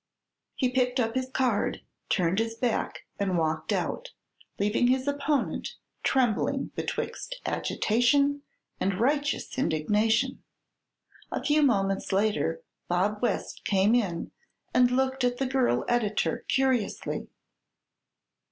[0.55, 4.09] He picked up his card, turned his back and walked out,
[4.57, 8.41] leaving his opponent trembling betwixt agitation
[8.79, 10.41] and righteous indignation.
[11.31, 14.31] A few moments later Bob West came in
[14.73, 17.27] and looked at the girl editor curiously.